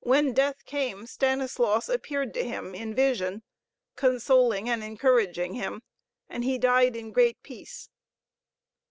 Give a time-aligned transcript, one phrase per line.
[0.00, 3.42] When death came, Stanislaus appeared to him in vision,
[3.96, 5.82] consoling and encouraging him,
[6.26, 7.90] and he died in great peace.